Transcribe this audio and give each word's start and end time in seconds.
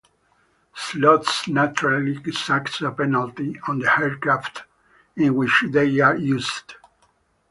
Slots 0.75 1.47
naturally 1.47 2.13
exact 2.13 2.81
a 2.81 2.89
penalty 2.89 3.59
on 3.67 3.77
the 3.77 3.99
aircraft 4.01 4.63
in 5.15 5.35
which 5.35 5.63
they 5.69 5.99
are 5.99 6.17
used. 6.17 6.73